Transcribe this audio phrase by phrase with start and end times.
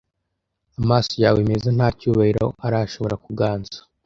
[0.81, 3.77] amaso yawe meza nta cyubahiro arashobora kuganza